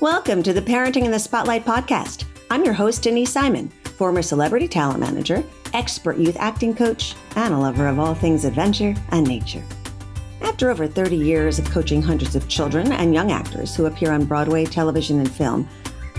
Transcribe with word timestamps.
Welcome 0.00 0.42
to 0.42 0.52
the 0.52 0.60
Parenting 0.60 1.06
in 1.06 1.10
the 1.10 1.18
Spotlight 1.18 1.64
podcast. 1.64 2.26
I'm 2.50 2.66
your 2.66 2.74
host, 2.74 3.02
Denise 3.02 3.32
Simon, 3.32 3.70
former 3.96 4.20
celebrity 4.20 4.68
talent 4.68 5.00
manager, 5.00 5.42
expert 5.72 6.18
youth 6.18 6.36
acting 6.38 6.74
coach, 6.74 7.14
and 7.34 7.54
a 7.54 7.58
lover 7.58 7.86
of 7.86 7.98
all 7.98 8.14
things 8.14 8.44
adventure 8.44 8.94
and 9.12 9.26
nature. 9.26 9.64
After 10.42 10.70
over 10.70 10.86
30 10.86 11.16
years 11.16 11.58
of 11.58 11.70
coaching 11.70 12.02
hundreds 12.02 12.36
of 12.36 12.46
children 12.46 12.92
and 12.92 13.14
young 13.14 13.32
actors 13.32 13.74
who 13.74 13.86
appear 13.86 14.12
on 14.12 14.26
Broadway, 14.26 14.66
television, 14.66 15.18
and 15.18 15.32
film, 15.32 15.66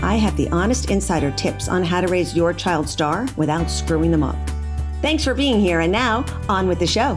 I 0.02 0.16
have 0.16 0.36
the 0.36 0.48
honest 0.48 0.90
insider 0.90 1.30
tips 1.30 1.68
on 1.68 1.84
how 1.84 2.00
to 2.00 2.08
raise 2.08 2.34
your 2.34 2.52
child 2.52 2.88
star 2.88 3.28
without 3.36 3.70
screwing 3.70 4.10
them 4.10 4.24
up. 4.24 4.36
Thanks 5.02 5.22
for 5.22 5.34
being 5.34 5.60
here, 5.60 5.78
and 5.80 5.92
now 5.92 6.24
on 6.48 6.66
with 6.66 6.80
the 6.80 6.86
show. 6.88 7.16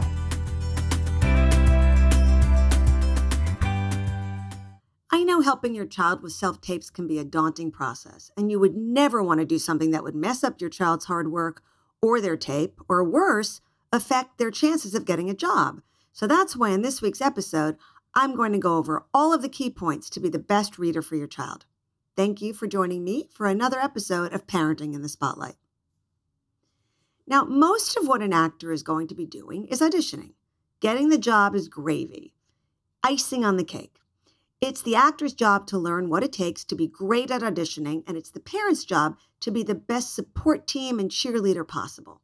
Helping 5.42 5.74
your 5.74 5.86
child 5.86 6.22
with 6.22 6.32
self 6.32 6.60
tapes 6.60 6.90
can 6.90 7.06
be 7.06 7.18
a 7.18 7.24
daunting 7.24 7.70
process, 7.70 8.30
and 8.36 8.50
you 8.50 8.58
would 8.58 8.76
never 8.76 9.22
want 9.22 9.40
to 9.40 9.46
do 9.46 9.58
something 9.58 9.90
that 9.90 10.02
would 10.02 10.14
mess 10.14 10.42
up 10.42 10.60
your 10.60 10.70
child's 10.70 11.04
hard 11.04 11.30
work 11.30 11.62
or 12.00 12.20
their 12.20 12.36
tape, 12.36 12.80
or 12.88 13.04
worse, 13.04 13.60
affect 13.92 14.38
their 14.38 14.50
chances 14.50 14.94
of 14.94 15.04
getting 15.04 15.30
a 15.30 15.34
job. 15.34 15.80
So 16.12 16.26
that's 16.26 16.56
why 16.56 16.70
in 16.70 16.82
this 16.82 17.00
week's 17.00 17.20
episode, 17.20 17.76
I'm 18.14 18.34
going 18.34 18.52
to 18.52 18.58
go 18.58 18.76
over 18.76 19.06
all 19.14 19.32
of 19.32 19.40
the 19.40 19.48
key 19.48 19.70
points 19.70 20.10
to 20.10 20.20
be 20.20 20.28
the 20.28 20.38
best 20.38 20.78
reader 20.78 21.00
for 21.00 21.16
your 21.16 21.28
child. 21.28 21.64
Thank 22.16 22.42
you 22.42 22.52
for 22.52 22.66
joining 22.66 23.04
me 23.04 23.28
for 23.30 23.46
another 23.46 23.78
episode 23.78 24.34
of 24.34 24.46
Parenting 24.46 24.94
in 24.94 25.02
the 25.02 25.08
Spotlight. 25.08 25.56
Now, 27.26 27.44
most 27.44 27.96
of 27.96 28.06
what 28.06 28.20
an 28.20 28.32
actor 28.32 28.72
is 28.72 28.82
going 28.82 29.06
to 29.08 29.14
be 29.14 29.24
doing 29.24 29.66
is 29.66 29.80
auditioning. 29.80 30.34
Getting 30.80 31.08
the 31.08 31.16
job 31.16 31.54
is 31.54 31.68
gravy, 31.68 32.34
icing 33.02 33.44
on 33.44 33.56
the 33.56 33.64
cake. 33.64 34.01
It's 34.62 34.80
the 34.80 34.94
actor's 34.94 35.32
job 35.32 35.66
to 35.66 35.76
learn 35.76 36.08
what 36.08 36.22
it 36.22 36.32
takes 36.32 36.62
to 36.66 36.76
be 36.76 36.86
great 36.86 37.32
at 37.32 37.42
auditioning, 37.42 38.04
and 38.06 38.16
it's 38.16 38.30
the 38.30 38.38
parent's 38.38 38.84
job 38.84 39.18
to 39.40 39.50
be 39.50 39.64
the 39.64 39.74
best 39.74 40.14
support 40.14 40.68
team 40.68 41.00
and 41.00 41.10
cheerleader 41.10 41.66
possible. 41.66 42.20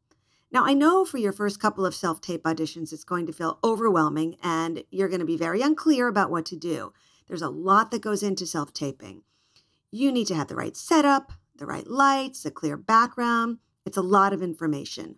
Now, 0.52 0.64
I 0.64 0.72
know 0.72 1.04
for 1.04 1.18
your 1.18 1.32
first 1.32 1.58
couple 1.58 1.84
of 1.84 1.96
self 1.96 2.20
tape 2.20 2.44
auditions, 2.44 2.92
it's 2.92 3.02
going 3.02 3.26
to 3.26 3.32
feel 3.32 3.58
overwhelming 3.64 4.36
and 4.40 4.84
you're 4.92 5.08
going 5.08 5.18
to 5.18 5.26
be 5.26 5.36
very 5.36 5.62
unclear 5.62 6.06
about 6.06 6.30
what 6.30 6.46
to 6.46 6.56
do. 6.56 6.92
There's 7.26 7.42
a 7.42 7.48
lot 7.48 7.90
that 7.90 8.02
goes 8.02 8.22
into 8.22 8.46
self 8.46 8.72
taping. 8.72 9.22
You 9.90 10.12
need 10.12 10.28
to 10.28 10.36
have 10.36 10.46
the 10.46 10.54
right 10.54 10.76
setup, 10.76 11.32
the 11.56 11.66
right 11.66 11.88
lights, 11.88 12.46
a 12.46 12.52
clear 12.52 12.76
background. 12.76 13.58
It's 13.84 13.96
a 13.96 14.00
lot 14.00 14.32
of 14.32 14.44
information. 14.44 15.16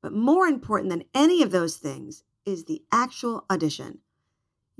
But 0.00 0.12
more 0.12 0.46
important 0.46 0.90
than 0.90 1.02
any 1.16 1.42
of 1.42 1.50
those 1.50 1.78
things 1.78 2.22
is 2.46 2.66
the 2.66 2.84
actual 2.92 3.44
audition 3.50 3.98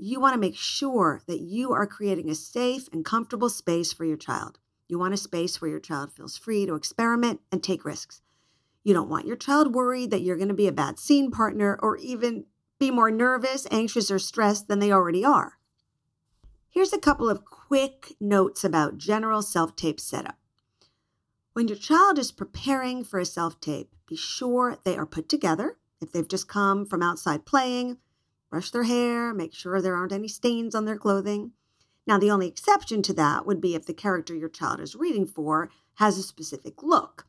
you 0.01 0.19
want 0.19 0.33
to 0.33 0.39
make 0.39 0.55
sure 0.57 1.21
that 1.27 1.41
you 1.41 1.71
are 1.73 1.85
creating 1.85 2.29
a 2.29 2.35
safe 2.35 2.89
and 2.91 3.05
comfortable 3.05 3.49
space 3.49 3.93
for 3.93 4.03
your 4.03 4.17
child. 4.17 4.57
You 4.87 4.97
want 4.97 5.13
a 5.13 5.17
space 5.17 5.61
where 5.61 5.69
your 5.69 5.79
child 5.79 6.11
feels 6.11 6.37
free 6.37 6.65
to 6.65 6.73
experiment 6.73 7.41
and 7.51 7.63
take 7.63 7.85
risks. 7.85 8.21
You 8.83 8.95
don't 8.95 9.09
want 9.09 9.27
your 9.27 9.35
child 9.35 9.75
worried 9.75 10.09
that 10.09 10.21
you're 10.21 10.37
going 10.37 10.47
to 10.47 10.55
be 10.55 10.67
a 10.67 10.71
bad 10.71 10.97
scene 10.97 11.29
partner 11.29 11.77
or 11.83 11.97
even 11.97 12.45
be 12.79 12.89
more 12.89 13.11
nervous, 13.11 13.67
anxious, 13.69 14.09
or 14.09 14.17
stressed 14.17 14.67
than 14.67 14.79
they 14.79 14.91
already 14.91 15.23
are. 15.23 15.59
Here's 16.67 16.93
a 16.93 16.99
couple 16.99 17.29
of 17.29 17.45
quick 17.45 18.15
notes 18.19 18.63
about 18.63 18.97
general 18.97 19.43
self 19.43 19.75
tape 19.75 19.99
setup. 19.99 20.37
When 21.53 21.67
your 21.67 21.77
child 21.77 22.17
is 22.17 22.31
preparing 22.31 23.03
for 23.03 23.19
a 23.19 23.25
self 23.25 23.59
tape, 23.59 23.91
be 24.07 24.15
sure 24.15 24.77
they 24.83 24.97
are 24.97 25.05
put 25.05 25.29
together. 25.29 25.77
If 26.01 26.11
they've 26.11 26.27
just 26.27 26.47
come 26.47 26.87
from 26.87 27.03
outside 27.03 27.45
playing, 27.45 27.97
brush 28.51 28.69
their 28.69 28.83
hair, 28.83 29.33
make 29.33 29.53
sure 29.53 29.81
there 29.81 29.95
aren't 29.95 30.11
any 30.11 30.27
stains 30.27 30.75
on 30.75 30.85
their 30.85 30.97
clothing. 30.97 31.53
Now, 32.05 32.19
the 32.19 32.29
only 32.29 32.47
exception 32.47 33.01
to 33.03 33.13
that 33.13 33.45
would 33.45 33.61
be 33.61 33.73
if 33.73 33.85
the 33.85 33.93
character 33.93 34.35
your 34.35 34.49
child 34.49 34.79
is 34.79 34.95
reading 34.95 35.25
for 35.25 35.71
has 35.95 36.17
a 36.17 36.23
specific 36.23 36.83
look. 36.83 37.25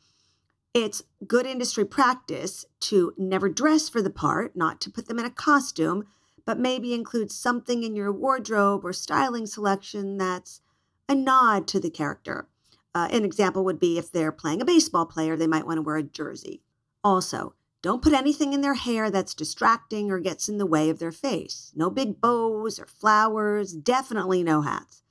It's 0.75 1.03
good 1.27 1.47
industry 1.47 1.85
practice 1.85 2.65
to 2.81 3.13
never 3.17 3.49
dress 3.49 3.89
for 3.89 4.03
the 4.03 4.11
part, 4.11 4.57
not 4.57 4.81
to 4.81 4.91
put 4.91 5.07
them 5.07 5.19
in 5.19 5.25
a 5.25 5.31
costume, 5.31 6.05
but 6.45 6.59
maybe 6.59 6.93
include 6.93 7.31
something 7.31 7.85
in 7.85 7.95
your 7.95 8.11
wardrobe 8.11 8.85
or 8.85 8.93
styling 8.93 9.47
selection 9.47 10.19
that's 10.19 10.61
a 11.09 11.15
nod 11.15 11.69
to 11.69 11.79
the 11.79 11.91
character. 11.91 12.49
Uh, 12.95 13.09
an 13.13 13.25
example 13.25 13.65
would 13.65 13.79
be 13.79 13.99
if 13.99 14.11
they're 14.11 14.33
playing 14.33 14.61
a 14.61 14.65
baseball 14.67 15.07
player, 15.07 15.37
they 15.37 15.47
might 15.47 15.67
want 15.67 15.79
to 15.79 15.83
wear 15.83 15.97
a 15.97 16.03
jersey. 16.03 16.63
Also, 17.05 17.55
don't 17.83 18.01
put 18.01 18.13
anything 18.13 18.53
in 18.53 18.61
their 18.61 18.75
hair 18.75 19.11
that's 19.11 19.35
distracting 19.35 20.11
or 20.11 20.21
gets 20.21 20.49
in 20.49 20.59
the 20.59 20.67
way 20.67 20.89
of 20.89 21.01
their 21.01 21.11
face. 21.11 21.73
No 21.75 21.91
big 21.91 22.21
bows 22.21 22.79
or 22.79 22.87
flowers, 22.87 23.73
definitely 23.73 24.45
no 24.45 24.63
hats. 24.63 25.03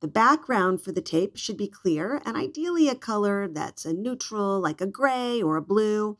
The 0.00 0.08
background 0.08 0.82
for 0.82 0.92
the 0.92 1.00
tape 1.00 1.36
should 1.36 1.56
be 1.56 1.68
clear 1.68 2.20
and 2.26 2.36
ideally 2.36 2.88
a 2.88 2.94
color 2.94 3.48
that's 3.48 3.86
a 3.86 3.94
neutral, 3.94 4.60
like 4.60 4.82
a 4.82 4.86
gray 4.86 5.40
or 5.40 5.56
a 5.56 5.62
blue. 5.62 6.18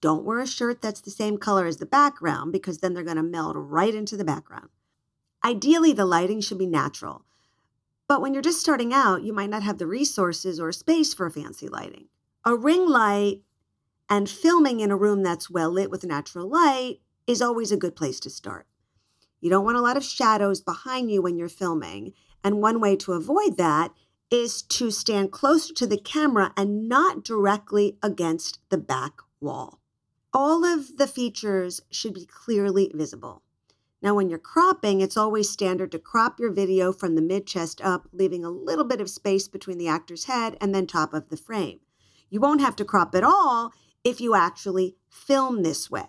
Don't 0.00 0.24
wear 0.24 0.38
a 0.38 0.46
shirt 0.46 0.80
that's 0.80 1.00
the 1.00 1.10
same 1.10 1.36
color 1.36 1.66
as 1.66 1.78
the 1.78 1.86
background 1.86 2.52
because 2.52 2.78
then 2.78 2.94
they're 2.94 3.02
going 3.02 3.16
to 3.16 3.22
meld 3.22 3.56
right 3.56 3.94
into 3.94 4.16
the 4.16 4.24
background. 4.24 4.68
Ideally, 5.44 5.92
the 5.92 6.04
lighting 6.04 6.40
should 6.40 6.58
be 6.58 6.66
natural. 6.66 7.24
But 8.06 8.22
when 8.22 8.34
you're 8.34 8.42
just 8.42 8.60
starting 8.60 8.92
out, 8.92 9.22
you 9.22 9.32
might 9.32 9.50
not 9.50 9.64
have 9.64 9.78
the 9.78 9.86
resources 9.86 10.60
or 10.60 10.70
space 10.70 11.12
for 11.12 11.28
fancy 11.28 11.66
lighting. 11.66 12.06
A 12.44 12.54
ring 12.54 12.86
light 12.86 13.42
and 14.08 14.28
filming 14.28 14.80
in 14.80 14.90
a 14.90 14.96
room 14.96 15.22
that's 15.22 15.50
well 15.50 15.70
lit 15.70 15.90
with 15.90 16.04
natural 16.04 16.48
light 16.48 17.00
is 17.26 17.42
always 17.42 17.70
a 17.70 17.76
good 17.76 17.94
place 17.94 18.20
to 18.20 18.30
start. 18.30 18.66
You 19.40 19.50
don't 19.50 19.64
want 19.64 19.76
a 19.76 19.82
lot 19.82 19.96
of 19.96 20.04
shadows 20.04 20.60
behind 20.60 21.10
you 21.10 21.22
when 21.22 21.36
you're 21.36 21.48
filming. 21.48 22.14
And 22.42 22.60
one 22.60 22.80
way 22.80 22.96
to 22.96 23.12
avoid 23.12 23.56
that 23.56 23.92
is 24.30 24.62
to 24.62 24.90
stand 24.90 25.32
closer 25.32 25.72
to 25.74 25.86
the 25.86 25.98
camera 25.98 26.52
and 26.56 26.88
not 26.88 27.24
directly 27.24 27.98
against 28.02 28.58
the 28.68 28.78
back 28.78 29.20
wall. 29.40 29.80
All 30.32 30.64
of 30.64 30.98
the 30.98 31.06
features 31.06 31.80
should 31.90 32.14
be 32.14 32.26
clearly 32.26 32.90
visible. 32.94 33.42
Now, 34.00 34.14
when 34.14 34.28
you're 34.28 34.38
cropping, 34.38 35.00
it's 35.00 35.16
always 35.16 35.50
standard 35.50 35.90
to 35.92 35.98
crop 35.98 36.38
your 36.38 36.52
video 36.52 36.92
from 36.92 37.14
the 37.14 37.22
mid 37.22 37.46
chest 37.46 37.80
up, 37.82 38.08
leaving 38.12 38.44
a 38.44 38.50
little 38.50 38.84
bit 38.84 39.00
of 39.00 39.10
space 39.10 39.48
between 39.48 39.78
the 39.78 39.88
actor's 39.88 40.24
head 40.24 40.56
and 40.60 40.74
then 40.74 40.86
top 40.86 41.12
of 41.12 41.30
the 41.30 41.36
frame. 41.36 41.80
You 42.30 42.40
won't 42.40 42.60
have 42.60 42.76
to 42.76 42.84
crop 42.84 43.14
at 43.14 43.24
all 43.24 43.72
if 44.08 44.20
you 44.20 44.34
actually 44.34 44.96
film 45.10 45.62
this 45.62 45.90
way. 45.90 46.06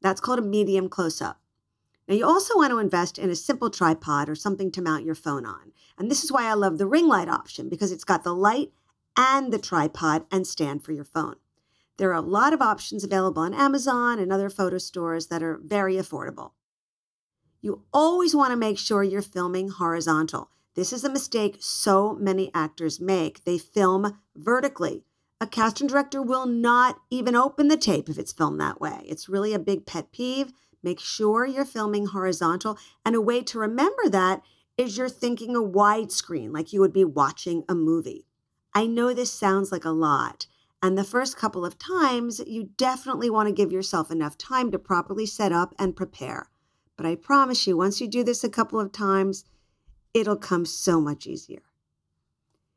That's 0.00 0.20
called 0.20 0.38
a 0.38 0.42
medium 0.42 0.88
close 0.88 1.20
up. 1.20 1.40
Now, 2.08 2.14
you 2.14 2.24
also 2.24 2.56
want 2.56 2.70
to 2.70 2.78
invest 2.78 3.18
in 3.18 3.30
a 3.30 3.36
simple 3.36 3.68
tripod 3.68 4.28
or 4.28 4.34
something 4.34 4.70
to 4.72 4.82
mount 4.82 5.04
your 5.04 5.14
phone 5.14 5.44
on. 5.44 5.72
And 5.98 6.10
this 6.10 6.22
is 6.22 6.30
why 6.30 6.44
I 6.44 6.54
love 6.54 6.78
the 6.78 6.86
ring 6.86 7.08
light 7.08 7.28
option 7.28 7.68
because 7.68 7.90
it's 7.92 8.04
got 8.04 8.22
the 8.22 8.34
light 8.34 8.70
and 9.16 9.52
the 9.52 9.58
tripod 9.58 10.24
and 10.30 10.46
stand 10.46 10.84
for 10.84 10.92
your 10.92 11.04
phone. 11.04 11.36
There 11.96 12.10
are 12.10 12.14
a 12.14 12.20
lot 12.20 12.52
of 12.52 12.62
options 12.62 13.04
available 13.04 13.42
on 13.42 13.54
Amazon 13.54 14.18
and 14.18 14.32
other 14.32 14.50
photo 14.50 14.78
stores 14.78 15.26
that 15.26 15.42
are 15.42 15.58
very 15.62 15.96
affordable. 15.96 16.52
You 17.60 17.82
always 17.92 18.34
want 18.34 18.52
to 18.52 18.56
make 18.56 18.78
sure 18.78 19.02
you're 19.02 19.22
filming 19.22 19.70
horizontal. 19.70 20.50
This 20.74 20.92
is 20.92 21.04
a 21.04 21.10
mistake 21.10 21.56
so 21.60 22.14
many 22.14 22.50
actors 22.54 23.00
make. 23.00 23.44
They 23.44 23.58
film 23.58 24.20
vertically 24.36 25.04
a 25.40 25.46
casting 25.46 25.86
director 25.86 26.22
will 26.22 26.46
not 26.46 27.00
even 27.10 27.34
open 27.34 27.68
the 27.68 27.76
tape 27.76 28.08
if 28.08 28.18
it's 28.18 28.32
filmed 28.32 28.60
that 28.60 28.80
way. 28.80 29.02
It's 29.04 29.28
really 29.28 29.52
a 29.52 29.58
big 29.58 29.84
pet 29.84 30.10
peeve. 30.10 30.52
Make 30.82 30.98
sure 30.98 31.44
you're 31.44 31.64
filming 31.64 32.06
horizontal. 32.06 32.78
And 33.04 33.14
a 33.14 33.20
way 33.20 33.42
to 33.42 33.58
remember 33.58 34.08
that 34.08 34.42
is 34.78 34.96
you're 34.96 35.08
thinking 35.08 35.54
a 35.54 35.60
widescreen, 35.60 36.52
like 36.52 36.72
you 36.72 36.80
would 36.80 36.92
be 36.92 37.04
watching 37.04 37.64
a 37.68 37.74
movie. 37.74 38.26
I 38.74 38.86
know 38.86 39.12
this 39.12 39.32
sounds 39.32 39.72
like 39.72 39.84
a 39.84 39.90
lot. 39.90 40.46
And 40.82 40.96
the 40.96 41.04
first 41.04 41.36
couple 41.36 41.64
of 41.64 41.78
times, 41.78 42.40
you 42.46 42.70
definitely 42.76 43.30
want 43.30 43.48
to 43.48 43.54
give 43.54 43.72
yourself 43.72 44.10
enough 44.10 44.38
time 44.38 44.70
to 44.70 44.78
properly 44.78 45.26
set 45.26 45.52
up 45.52 45.74
and 45.78 45.96
prepare. 45.96 46.50
But 46.96 47.06
I 47.06 47.14
promise 47.14 47.66
you, 47.66 47.76
once 47.76 48.00
you 48.00 48.08
do 48.08 48.22
this 48.22 48.44
a 48.44 48.48
couple 48.48 48.78
of 48.78 48.92
times, 48.92 49.44
it'll 50.14 50.36
come 50.36 50.64
so 50.64 51.00
much 51.00 51.26
easier. 51.26 51.62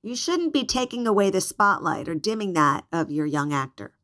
You 0.01 0.16
shouldn't 0.16 0.54
be 0.54 0.63
taking 0.63 1.06
away 1.06 1.30
the 1.30 1.42
spotlight 1.42 2.07
or 2.07 2.16
dimming 2.16 2.54
that 2.54 2.86
of 2.92 3.12
your 3.12 3.25
young 3.25 3.51
actor. 3.51 3.96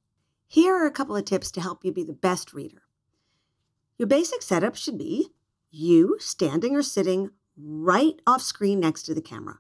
Here 0.48 0.76
are 0.76 0.86
a 0.86 0.92
couple 0.92 1.16
of 1.16 1.26
tips 1.26 1.52
to 1.52 1.62
help 1.62 1.86
you 1.86 1.92
be 1.92 2.04
the 2.04 2.14
best 2.14 2.54
reader. 2.54 2.84
Your 3.98 4.08
basic 4.08 4.42
setup 4.42 4.76
should 4.76 4.98
be 4.98 5.30
you 5.72 6.18
standing 6.20 6.76
or 6.76 6.84
sitting 6.84 7.32
right 7.58 8.22
off 8.28 8.42
screen 8.42 8.80
next 8.80 9.04
to 9.04 9.14
the 9.14 9.22
camera. 9.22 9.60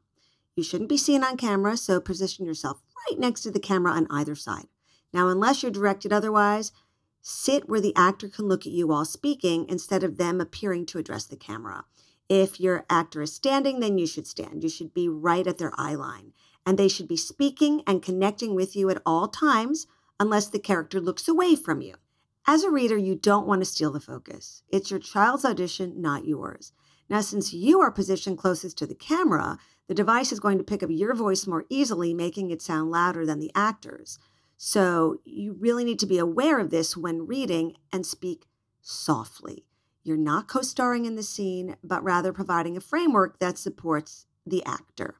You 0.55 0.63
shouldn't 0.63 0.89
be 0.89 0.97
seen 0.97 1.23
on 1.23 1.37
camera, 1.37 1.77
so 1.77 1.99
position 2.01 2.45
yourself 2.45 2.81
right 3.09 3.19
next 3.19 3.41
to 3.41 3.51
the 3.51 3.59
camera 3.59 3.93
on 3.93 4.07
either 4.09 4.35
side. 4.35 4.67
Now, 5.13 5.29
unless 5.29 5.63
you're 5.63 5.71
directed 5.71 6.11
otherwise, 6.11 6.73
sit 7.21 7.69
where 7.69 7.81
the 7.81 7.95
actor 7.95 8.27
can 8.27 8.45
look 8.45 8.65
at 8.65 8.73
you 8.73 8.87
while 8.87 9.05
speaking 9.05 9.65
instead 9.69 10.03
of 10.03 10.17
them 10.17 10.41
appearing 10.41 10.85
to 10.87 10.97
address 10.97 11.25
the 11.25 11.37
camera. 11.37 11.85
If 12.29 12.59
your 12.59 12.85
actor 12.89 13.21
is 13.21 13.33
standing, 13.33 13.79
then 13.79 13.97
you 13.97 14.07
should 14.07 14.27
stand. 14.27 14.63
You 14.63 14.69
should 14.69 14.93
be 14.93 15.07
right 15.07 15.45
at 15.45 15.57
their 15.57 15.71
eye 15.77 15.95
line. 15.95 16.33
And 16.65 16.77
they 16.77 16.87
should 16.87 17.07
be 17.07 17.17
speaking 17.17 17.83
and 17.85 18.01
connecting 18.01 18.55
with 18.55 18.75
you 18.75 18.89
at 18.89 19.01
all 19.05 19.27
times, 19.27 19.85
unless 20.19 20.47
the 20.47 20.59
character 20.59 20.99
looks 20.99 21.27
away 21.27 21.55
from 21.55 21.81
you. 21.81 21.95
As 22.47 22.63
a 22.63 22.71
reader, 22.71 22.97
you 22.97 23.15
don't 23.15 23.47
want 23.47 23.61
to 23.61 23.65
steal 23.65 23.91
the 23.91 23.99
focus. 23.99 24.63
It's 24.69 24.89
your 24.89 24.99
child's 24.99 25.45
audition, 25.45 26.01
not 26.01 26.25
yours. 26.25 26.73
Now, 27.09 27.21
since 27.21 27.53
you 27.53 27.81
are 27.81 27.91
positioned 27.91 28.37
closest 28.37 28.77
to 28.79 28.87
the 28.87 28.95
camera, 28.95 29.59
the 29.87 29.93
device 29.93 30.31
is 30.31 30.39
going 30.39 30.57
to 30.57 30.63
pick 30.63 30.81
up 30.81 30.89
your 30.91 31.13
voice 31.13 31.45
more 31.45 31.65
easily, 31.69 32.13
making 32.13 32.49
it 32.49 32.61
sound 32.61 32.89
louder 32.89 33.25
than 33.25 33.39
the 33.39 33.51
actor's. 33.53 34.17
So, 34.57 35.17
you 35.25 35.53
really 35.53 35.83
need 35.83 35.99
to 35.99 36.05
be 36.05 36.17
aware 36.17 36.59
of 36.59 36.71
this 36.71 36.95
when 36.97 37.27
reading 37.27 37.75
and 37.91 38.05
speak 38.05 38.47
softly. 38.81 39.65
You're 40.05 40.17
not 40.17 40.47
co 40.47 40.61
starring 40.61 41.05
in 41.05 41.15
the 41.15 41.23
scene, 41.23 41.77
but 41.83 42.03
rather 42.03 42.31
providing 42.31 42.77
a 42.77 42.81
framework 42.81 43.39
that 43.39 43.57
supports 43.57 44.27
the 44.45 44.63
actor. 44.63 45.15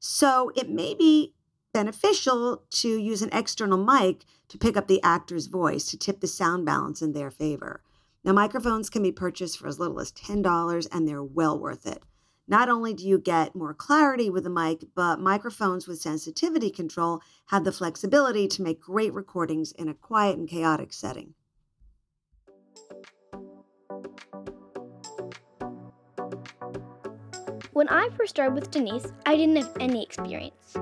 So, 0.00 0.50
it 0.56 0.68
may 0.68 0.92
be 0.92 1.34
beneficial 1.72 2.64
to 2.70 2.88
use 2.88 3.22
an 3.22 3.30
external 3.32 3.78
mic 3.78 4.24
to 4.48 4.58
pick 4.58 4.76
up 4.76 4.88
the 4.88 5.00
actor's 5.04 5.46
voice 5.46 5.86
to 5.86 5.96
tip 5.96 6.20
the 6.20 6.26
sound 6.26 6.66
balance 6.66 7.00
in 7.00 7.12
their 7.12 7.30
favor. 7.30 7.80
Now, 8.24 8.32
microphones 8.32 8.90
can 8.90 9.04
be 9.04 9.12
purchased 9.12 9.56
for 9.56 9.68
as 9.68 9.78
little 9.78 10.00
as 10.00 10.10
$10 10.10 10.88
and 10.90 11.06
they're 11.06 11.22
well 11.22 11.56
worth 11.56 11.86
it. 11.86 12.02
Not 12.48 12.68
only 12.68 12.92
do 12.92 13.06
you 13.06 13.18
get 13.18 13.54
more 13.54 13.72
clarity 13.72 14.28
with 14.30 14.44
a 14.46 14.50
mic, 14.50 14.84
but 14.96 15.20
microphones 15.20 15.86
with 15.86 16.00
sensitivity 16.00 16.70
control 16.70 17.20
have 17.46 17.62
the 17.62 17.72
flexibility 17.72 18.48
to 18.48 18.62
make 18.62 18.80
great 18.80 19.14
recordings 19.14 19.70
in 19.70 19.88
a 19.88 19.94
quiet 19.94 20.36
and 20.36 20.48
chaotic 20.48 20.92
setting. 20.92 21.34
When 27.72 27.88
I 27.88 28.08
first 28.16 28.30
started 28.30 28.54
with 28.54 28.70
Denise, 28.70 29.06
I 29.26 29.36
didn't 29.36 29.56
have 29.56 29.76
any 29.80 30.02
experience. 30.02 30.76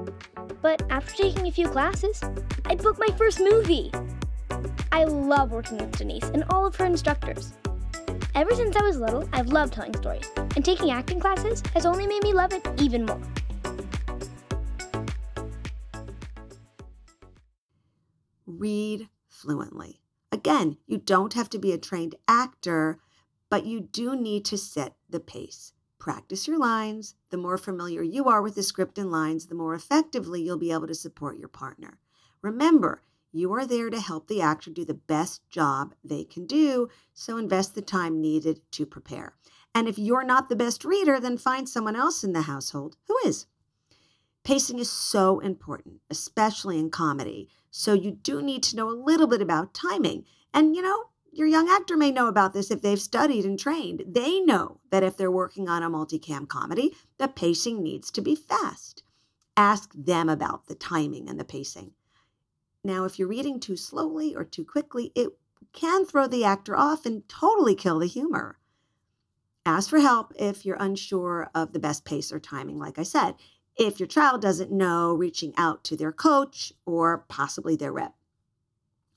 But 0.60 0.82
after 0.90 1.14
taking 1.14 1.46
a 1.46 1.50
few 1.50 1.68
classes, 1.68 2.22
I 2.66 2.74
booked 2.74 3.00
my 3.00 3.08
first 3.16 3.40
movie. 3.40 3.90
I 4.92 5.04
love 5.04 5.52
working 5.52 5.78
with 5.78 5.96
Denise 5.96 6.28
and 6.34 6.44
all 6.50 6.66
of 6.66 6.76
her 6.76 6.84
instructors. 6.84 7.54
Ever 8.34 8.54
since 8.54 8.76
I 8.76 8.82
was 8.82 8.98
little, 8.98 9.28
I've 9.32 9.48
loved 9.48 9.72
telling 9.72 9.94
stories, 9.96 10.30
and 10.36 10.64
taking 10.64 10.90
acting 10.90 11.18
classes 11.18 11.62
has 11.74 11.86
only 11.86 12.06
made 12.06 12.22
me 12.22 12.32
love 12.32 12.52
it 12.52 12.66
even 12.80 13.06
more. 13.06 13.20
Read 18.46 19.08
fluently. 19.28 20.02
Again, 20.30 20.76
you 20.86 20.98
don't 20.98 21.32
have 21.32 21.50
to 21.50 21.58
be 21.58 21.72
a 21.72 21.78
trained 21.78 22.14
actor, 22.28 23.00
but 23.52 23.66
you 23.66 23.82
do 23.82 24.16
need 24.16 24.46
to 24.46 24.56
set 24.56 24.94
the 25.10 25.20
pace. 25.20 25.74
Practice 25.98 26.48
your 26.48 26.58
lines. 26.58 27.16
The 27.28 27.36
more 27.36 27.58
familiar 27.58 28.02
you 28.02 28.24
are 28.24 28.40
with 28.40 28.54
the 28.54 28.62
script 28.62 28.96
and 28.96 29.12
lines, 29.12 29.44
the 29.44 29.54
more 29.54 29.74
effectively 29.74 30.40
you'll 30.40 30.56
be 30.56 30.72
able 30.72 30.86
to 30.86 30.94
support 30.94 31.36
your 31.36 31.48
partner. 31.48 31.98
Remember, 32.40 33.02
you 33.30 33.52
are 33.52 33.66
there 33.66 33.90
to 33.90 34.00
help 34.00 34.26
the 34.26 34.40
actor 34.40 34.70
do 34.70 34.86
the 34.86 34.94
best 34.94 35.46
job 35.50 35.94
they 36.02 36.24
can 36.24 36.46
do, 36.46 36.88
so 37.12 37.36
invest 37.36 37.74
the 37.74 37.82
time 37.82 38.22
needed 38.22 38.62
to 38.70 38.86
prepare. 38.86 39.34
And 39.74 39.86
if 39.86 39.98
you're 39.98 40.24
not 40.24 40.48
the 40.48 40.56
best 40.56 40.82
reader, 40.82 41.20
then 41.20 41.36
find 41.36 41.68
someone 41.68 41.94
else 41.94 42.24
in 42.24 42.32
the 42.32 42.42
household 42.42 42.96
who 43.06 43.18
is. 43.26 43.44
Pacing 44.44 44.78
is 44.78 44.88
so 44.88 45.40
important, 45.40 46.00
especially 46.08 46.78
in 46.78 46.88
comedy. 46.88 47.50
So 47.70 47.92
you 47.92 48.12
do 48.12 48.40
need 48.40 48.62
to 48.62 48.76
know 48.76 48.88
a 48.88 48.96
little 48.96 49.26
bit 49.26 49.42
about 49.42 49.74
timing. 49.74 50.24
And 50.54 50.74
you 50.74 50.80
know, 50.80 51.10
your 51.32 51.46
young 51.46 51.68
actor 51.68 51.96
may 51.96 52.10
know 52.10 52.28
about 52.28 52.52
this 52.52 52.70
if 52.70 52.82
they've 52.82 53.00
studied 53.00 53.44
and 53.44 53.58
trained. 53.58 54.04
They 54.06 54.40
know 54.40 54.80
that 54.90 55.02
if 55.02 55.16
they're 55.16 55.30
working 55.30 55.68
on 55.68 55.82
a 55.82 55.90
multicam 55.90 56.46
comedy, 56.46 56.94
the 57.18 57.28
pacing 57.28 57.82
needs 57.82 58.10
to 58.12 58.20
be 58.20 58.34
fast. 58.34 59.02
Ask 59.56 59.92
them 59.94 60.28
about 60.28 60.66
the 60.66 60.74
timing 60.74 61.28
and 61.28 61.40
the 61.40 61.44
pacing. 61.44 61.92
Now, 62.84 63.04
if 63.04 63.18
you're 63.18 63.28
reading 63.28 63.60
too 63.60 63.76
slowly 63.76 64.34
or 64.34 64.44
too 64.44 64.64
quickly, 64.64 65.10
it 65.14 65.30
can 65.72 66.04
throw 66.04 66.26
the 66.26 66.44
actor 66.44 66.76
off 66.76 67.06
and 67.06 67.26
totally 67.28 67.74
kill 67.74 67.98
the 67.98 68.06
humor. 68.06 68.58
Ask 69.64 69.88
for 69.88 70.00
help 70.00 70.32
if 70.36 70.66
you're 70.66 70.76
unsure 70.80 71.48
of 71.54 71.72
the 71.72 71.78
best 71.78 72.04
pace 72.04 72.32
or 72.32 72.40
timing, 72.40 72.78
like 72.78 72.98
I 72.98 73.04
said. 73.04 73.36
If 73.76 74.00
your 74.00 74.08
child 74.08 74.42
doesn't 74.42 74.72
know, 74.72 75.14
reaching 75.14 75.54
out 75.56 75.84
to 75.84 75.96
their 75.96 76.12
coach 76.12 76.72
or 76.84 77.24
possibly 77.28 77.76
their 77.76 77.92
rep. 77.92 78.14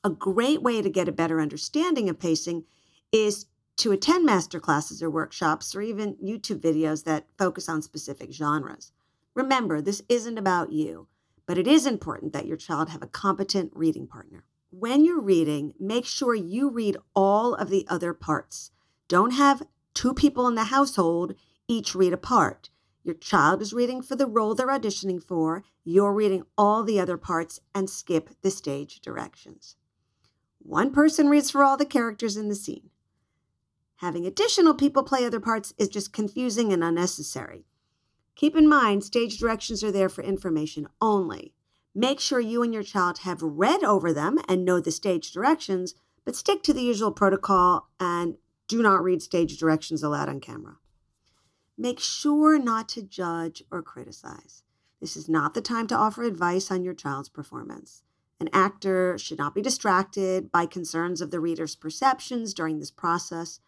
A 0.05 0.09
great 0.09 0.61
way 0.61 0.81
to 0.81 0.89
get 0.89 1.09
a 1.09 1.11
better 1.11 1.41
understanding 1.41 2.07
of 2.07 2.19
pacing 2.19 2.63
is 3.11 3.47
to 3.77 3.91
attend 3.91 4.25
master 4.25 4.61
classes 4.61 5.03
or 5.03 5.09
workshops 5.09 5.75
or 5.75 5.81
even 5.81 6.15
YouTube 6.23 6.61
videos 6.61 7.03
that 7.03 7.27
focus 7.37 7.67
on 7.67 7.81
specific 7.81 8.31
genres. 8.31 8.93
Remember, 9.33 9.81
this 9.81 10.01
isn't 10.07 10.37
about 10.37 10.71
you 10.71 11.07
but 11.45 11.57
it 11.57 11.67
is 11.67 11.85
important 11.85 12.33
that 12.33 12.47
your 12.47 12.57
child 12.57 12.89
have 12.89 13.03
a 13.03 13.07
competent 13.07 13.71
reading 13.75 14.07
partner. 14.07 14.43
When 14.71 15.05
you're 15.05 15.21
reading, 15.21 15.73
make 15.79 16.05
sure 16.05 16.35
you 16.35 16.69
read 16.69 16.97
all 17.15 17.53
of 17.53 17.69
the 17.69 17.85
other 17.87 18.13
parts. 18.13 18.71
Don't 19.07 19.31
have 19.31 19.67
two 19.93 20.13
people 20.13 20.47
in 20.47 20.55
the 20.55 20.65
household 20.65 21.35
each 21.67 21.95
read 21.95 22.13
a 22.13 22.17
part. 22.17 22.69
Your 23.03 23.15
child 23.15 23.61
is 23.61 23.73
reading 23.73 24.01
for 24.01 24.15
the 24.15 24.25
role 24.25 24.55
they're 24.55 24.67
auditioning 24.67 25.23
for, 25.23 25.63
you're 25.83 26.13
reading 26.13 26.43
all 26.57 26.83
the 26.83 26.99
other 26.99 27.17
parts 27.17 27.59
and 27.73 27.89
skip 27.89 28.31
the 28.41 28.49
stage 28.49 28.99
directions. 29.01 29.75
One 30.67 30.91
person 30.91 31.29
reads 31.29 31.51
for 31.51 31.63
all 31.63 31.77
the 31.77 31.85
characters 31.85 32.35
in 32.35 32.49
the 32.49 32.55
scene. 32.55 32.89
Having 33.97 34.25
additional 34.25 34.73
people 34.73 35.03
play 35.03 35.23
other 35.23 35.39
parts 35.39 35.75
is 35.77 35.89
just 35.89 36.11
confusing 36.11 36.73
and 36.73 36.83
unnecessary. 36.83 37.67
Keep 38.35 38.55
in 38.55 38.67
mind, 38.67 39.03
stage 39.03 39.37
directions 39.37 39.83
are 39.83 39.91
there 39.91 40.09
for 40.09 40.23
information 40.23 40.87
only. 40.99 41.53
Make 41.93 42.19
sure 42.19 42.39
you 42.39 42.63
and 42.63 42.73
your 42.73 42.81
child 42.81 43.19
have 43.19 43.43
read 43.43 43.83
over 43.83 44.11
them 44.11 44.39
and 44.49 44.65
know 44.65 44.79
the 44.79 44.91
stage 44.91 45.31
directions, 45.31 45.93
but 46.25 46.35
stick 46.35 46.63
to 46.63 46.73
the 46.73 46.81
usual 46.81 47.11
protocol 47.11 47.89
and 47.99 48.37
do 48.67 48.81
not 48.81 49.03
read 49.03 49.21
stage 49.21 49.59
directions 49.59 50.01
aloud 50.01 50.29
on 50.29 50.39
camera. 50.41 50.77
Make 51.77 51.99
sure 51.99 52.57
not 52.57 52.89
to 52.89 53.03
judge 53.03 53.61
or 53.69 53.83
criticize. 53.83 54.63
This 54.99 55.15
is 55.15 55.29
not 55.29 55.53
the 55.53 55.61
time 55.61 55.85
to 55.87 55.95
offer 55.95 56.23
advice 56.23 56.71
on 56.71 56.83
your 56.83 56.95
child's 56.95 57.29
performance. 57.29 58.01
An 58.39 58.49
actor 58.51 59.17
should 59.17 59.37
not 59.37 59.55
be 59.55 59.61
distracted 59.61 60.51
by 60.51 60.65
concerns 60.65 61.21
of 61.21 61.31
the 61.31 61.39
reader's 61.39 61.75
perceptions 61.75 62.53
during 62.53 62.79
this 62.79 62.91
process. 62.91 63.59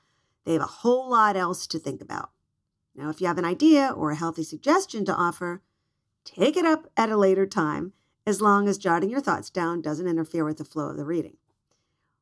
They 0.44 0.54
have 0.54 0.62
a 0.62 0.66
whole 0.66 1.10
lot 1.10 1.38
else 1.38 1.68
to 1.68 1.80
think 1.80 2.02
about. 2.02 2.32
Now, 2.96 3.10
if 3.10 3.22
you 3.22 3.28
have 3.28 3.38
an 3.38 3.46
idea 3.46 3.94
or 3.96 4.12
a 4.12 4.16
healthy 4.16 4.44
suggestion 4.44 5.06
to 5.06 5.16
offer, 5.16 5.62
take 6.26 6.58
it 6.58 6.66
up 6.66 6.92
at 6.98 7.10
a 7.10 7.18
later 7.18 7.46
time, 7.46 7.94
as 8.26 8.42
long 8.42 8.68
as 8.68 8.78
jotting 8.78 9.10
your 9.10 9.22
thoughts 9.22 9.50
down 9.50 9.82
doesn't 9.82 10.08
interfere 10.08 10.44
with 10.44 10.58
the 10.58 10.66
flow 10.66 10.90
of 10.90 10.98
the 10.98 11.06
reading. 11.06 11.38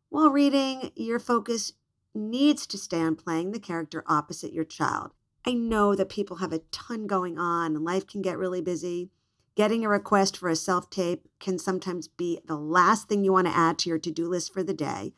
While 0.10 0.30
reading, 0.30 0.92
your 0.96 1.20
focus 1.20 1.74
needs 2.14 2.68
to 2.68 2.78
stay 2.78 3.02
on 3.02 3.16
playing 3.16 3.52
the 3.52 3.60
character 3.60 4.04
opposite 4.08 4.54
your 4.54 4.64
child. 4.64 5.12
I 5.46 5.54
know 5.54 5.96
that 5.96 6.10
people 6.10 6.38
have 6.38 6.54
a 6.54 6.62
ton 6.72 7.08
going 7.08 7.38
on 7.38 7.76
and 7.76 7.84
life 7.84 8.08
can 8.08 8.22
get 8.22 8.38
really 8.38 8.62
busy. 8.62 9.10
Getting 9.56 9.86
a 9.86 9.90
request 9.90 10.36
for 10.36 10.50
a 10.50 10.56
self 10.56 10.90
tape 10.90 11.28
can 11.40 11.58
sometimes 11.58 12.10
be 12.10 12.42
the 12.46 12.58
last 12.58 13.08
thing 13.08 13.24
you 13.24 13.32
want 13.32 13.48
to 13.48 13.56
add 13.56 13.80
to 13.80 13.90
your 13.90 14.00
to 14.00 14.12
do 14.12 14.28
list 14.28 14.54
for 14.54 14.64
the 14.64 14.74
day. 14.74 15.14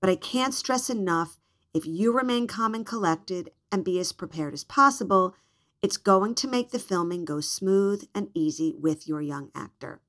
But 0.00 0.10
I 0.10 0.16
can't 0.16 0.54
stress 0.54 0.90
enough 0.90 1.38
if 1.74 1.86
you 1.86 2.12
remain 2.12 2.46
calm 2.46 2.74
and 2.74 2.84
collected 2.84 3.50
and 3.70 3.84
be 3.84 3.98
as 3.98 4.12
prepared 4.12 4.54
as 4.54 4.64
possible, 4.64 5.34
it's 5.82 5.96
going 5.96 6.34
to 6.36 6.48
make 6.48 6.70
the 6.70 6.78
filming 6.78 7.24
go 7.24 7.40
smooth 7.40 8.04
and 8.14 8.30
easy 8.34 8.74
with 8.78 9.06
your 9.06 9.20
young 9.20 9.50
actor. 9.54 10.00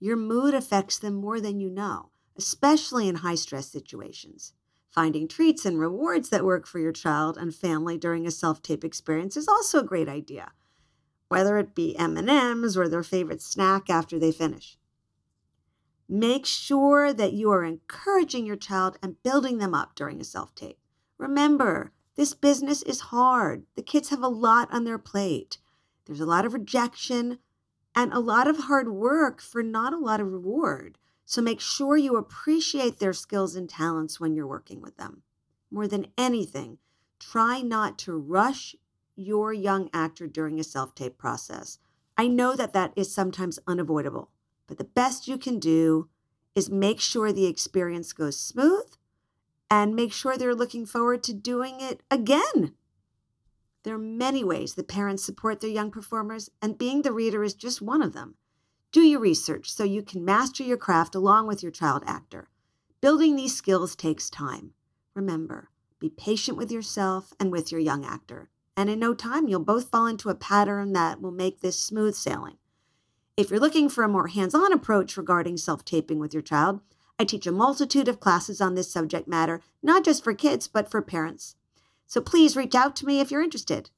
Your 0.00 0.16
mood 0.16 0.54
affects 0.54 0.98
them 0.98 1.14
more 1.14 1.40
than 1.40 1.60
you 1.60 1.70
know, 1.70 2.10
especially 2.36 3.08
in 3.08 3.16
high 3.16 3.36
stress 3.36 3.68
situations. 3.68 4.52
Finding 4.90 5.28
treats 5.28 5.64
and 5.64 5.78
rewards 5.78 6.28
that 6.30 6.44
work 6.44 6.66
for 6.66 6.78
your 6.78 6.92
child 6.92 7.36
and 7.36 7.54
family 7.54 7.96
during 7.96 8.26
a 8.26 8.30
self-tape 8.30 8.84
experience 8.84 9.36
is 9.36 9.48
also 9.48 9.80
a 9.80 9.84
great 9.84 10.08
idea, 10.08 10.52
whether 11.28 11.58
it 11.58 11.74
be 11.74 11.96
M&Ms 11.96 12.76
or 12.76 12.88
their 12.88 13.02
favorite 13.02 13.42
snack 13.42 13.90
after 13.90 14.18
they 14.18 14.32
finish. 14.32 14.78
Make 16.08 16.46
sure 16.46 17.12
that 17.12 17.34
you 17.34 17.50
are 17.50 17.64
encouraging 17.64 18.46
your 18.46 18.56
child 18.56 18.98
and 19.02 19.22
building 19.22 19.58
them 19.58 19.74
up 19.74 19.94
during 19.94 20.20
a 20.20 20.24
self-tape. 20.24 20.78
Remember, 21.18 21.92
this 22.16 22.32
business 22.32 22.82
is 22.82 23.00
hard. 23.00 23.64
The 23.76 23.82
kids 23.82 24.08
have 24.08 24.22
a 24.22 24.28
lot 24.28 24.72
on 24.72 24.84
their 24.84 24.98
plate. 24.98 25.58
There's 26.06 26.20
a 26.20 26.26
lot 26.26 26.46
of 26.46 26.54
rejection 26.54 27.38
and 27.94 28.12
a 28.12 28.20
lot 28.20 28.48
of 28.48 28.56
hard 28.64 28.88
work 28.90 29.42
for 29.42 29.62
not 29.62 29.92
a 29.92 29.98
lot 29.98 30.20
of 30.20 30.32
reward. 30.32 30.96
So 31.26 31.42
make 31.42 31.60
sure 31.60 31.96
you 31.98 32.16
appreciate 32.16 32.98
their 32.98 33.12
skills 33.12 33.54
and 33.54 33.68
talents 33.68 34.18
when 34.18 34.34
you're 34.34 34.46
working 34.46 34.80
with 34.80 34.96
them. 34.96 35.22
More 35.70 35.86
than 35.86 36.06
anything, 36.16 36.78
try 37.18 37.60
not 37.60 37.98
to 37.98 38.16
rush 38.16 38.74
your 39.18 39.52
young 39.52 39.90
actor 39.92 40.26
during 40.26 40.58
a 40.58 40.64
self 40.64 40.94
tape 40.94 41.18
process. 41.18 41.78
I 42.16 42.28
know 42.28 42.54
that 42.56 42.72
that 42.72 42.92
is 42.96 43.12
sometimes 43.12 43.58
unavoidable, 43.66 44.30
but 44.66 44.78
the 44.78 44.84
best 44.84 45.28
you 45.28 45.38
can 45.38 45.58
do 45.58 46.08
is 46.54 46.70
make 46.70 47.00
sure 47.00 47.32
the 47.32 47.46
experience 47.46 48.12
goes 48.12 48.38
smooth 48.38 48.86
and 49.70 49.94
make 49.94 50.12
sure 50.12 50.36
they're 50.36 50.54
looking 50.54 50.86
forward 50.86 51.22
to 51.24 51.34
doing 51.34 51.80
it 51.80 52.02
again. 52.10 52.74
There 53.84 53.94
are 53.94 53.98
many 53.98 54.42
ways 54.42 54.74
that 54.74 54.88
parents 54.88 55.24
support 55.24 55.60
their 55.60 55.70
young 55.70 55.90
performers, 55.90 56.50
and 56.60 56.76
being 56.76 57.02
the 57.02 57.12
reader 57.12 57.44
is 57.44 57.54
just 57.54 57.80
one 57.80 58.02
of 58.02 58.12
them. 58.12 58.34
Do 58.90 59.00
your 59.02 59.20
research 59.20 59.72
so 59.72 59.84
you 59.84 60.02
can 60.02 60.24
master 60.24 60.62
your 60.62 60.76
craft 60.76 61.14
along 61.14 61.46
with 61.46 61.62
your 61.62 61.72
child 61.72 62.02
actor. 62.06 62.48
Building 63.00 63.36
these 63.36 63.54
skills 63.54 63.94
takes 63.94 64.30
time. 64.30 64.72
Remember, 65.14 65.70
be 66.00 66.08
patient 66.10 66.56
with 66.56 66.72
yourself 66.72 67.32
and 67.38 67.52
with 67.52 67.70
your 67.70 67.80
young 67.80 68.04
actor, 68.04 68.50
and 68.78 68.88
in 68.88 69.00
no 69.00 69.12
time, 69.12 69.48
you'll 69.48 69.58
both 69.58 69.90
fall 69.90 70.06
into 70.06 70.28
a 70.28 70.36
pattern 70.36 70.92
that 70.92 71.20
will 71.20 71.32
make 71.32 71.60
this 71.60 71.76
smooth 71.76 72.14
sailing. 72.14 72.58
If 73.36 73.50
you're 73.50 73.58
looking 73.58 73.88
for 73.88 74.04
a 74.04 74.08
more 74.08 74.28
hands 74.28 74.54
on 74.54 74.72
approach 74.72 75.16
regarding 75.16 75.56
self 75.56 75.84
taping 75.84 76.20
with 76.20 76.32
your 76.32 76.44
child, 76.44 76.80
I 77.18 77.24
teach 77.24 77.44
a 77.48 77.52
multitude 77.52 78.06
of 78.06 78.20
classes 78.20 78.60
on 78.60 78.76
this 78.76 78.88
subject 78.88 79.26
matter, 79.26 79.62
not 79.82 80.04
just 80.04 80.22
for 80.22 80.32
kids, 80.32 80.68
but 80.68 80.88
for 80.88 81.02
parents. 81.02 81.56
So 82.06 82.20
please 82.20 82.54
reach 82.54 82.76
out 82.76 82.94
to 82.96 83.06
me 83.06 83.18
if 83.18 83.32
you're 83.32 83.42
interested. 83.42 83.90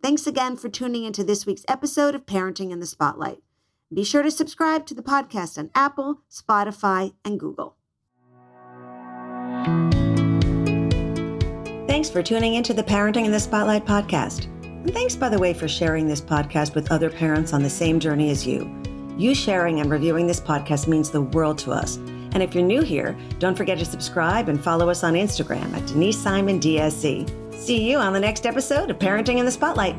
Thanks 0.00 0.26
again 0.26 0.56
for 0.56 0.70
tuning 0.70 1.04
into 1.04 1.22
this 1.22 1.44
week's 1.44 1.66
episode 1.68 2.14
of 2.14 2.24
Parenting 2.24 2.70
in 2.70 2.80
the 2.80 2.86
Spotlight. 2.86 3.42
Be 3.92 4.04
sure 4.04 4.22
to 4.22 4.30
subscribe 4.30 4.86
to 4.86 4.94
the 4.94 5.02
podcast 5.02 5.58
on 5.58 5.70
Apple, 5.74 6.22
Spotify, 6.30 7.12
and 7.26 7.38
Google. 7.38 7.76
Thanks 11.94 12.10
for 12.10 12.24
tuning 12.24 12.56
into 12.56 12.74
the 12.74 12.82
Parenting 12.82 13.24
in 13.24 13.30
the 13.30 13.38
Spotlight 13.38 13.84
podcast. 13.84 14.46
And 14.64 14.92
thanks, 14.92 15.14
by 15.14 15.28
the 15.28 15.38
way, 15.38 15.54
for 15.54 15.68
sharing 15.68 16.08
this 16.08 16.20
podcast 16.20 16.74
with 16.74 16.90
other 16.90 17.08
parents 17.08 17.52
on 17.52 17.62
the 17.62 17.70
same 17.70 18.00
journey 18.00 18.30
as 18.30 18.44
you. 18.44 18.68
You 19.16 19.32
sharing 19.32 19.78
and 19.78 19.88
reviewing 19.88 20.26
this 20.26 20.40
podcast 20.40 20.88
means 20.88 21.08
the 21.08 21.20
world 21.20 21.56
to 21.58 21.70
us. 21.70 21.98
And 22.32 22.42
if 22.42 22.52
you're 22.52 22.64
new 22.64 22.82
here, 22.82 23.16
don't 23.38 23.56
forget 23.56 23.78
to 23.78 23.84
subscribe 23.84 24.48
and 24.48 24.60
follow 24.60 24.90
us 24.90 25.04
on 25.04 25.14
Instagram 25.14 25.72
at 25.72 25.86
Denise 25.86 26.20
Simon 26.20 26.58
DSC. 26.58 27.54
See 27.54 27.88
you 27.88 27.98
on 27.98 28.12
the 28.12 28.18
next 28.18 28.44
episode 28.44 28.90
of 28.90 28.98
Parenting 28.98 29.38
in 29.38 29.44
the 29.44 29.52
Spotlight. 29.52 29.94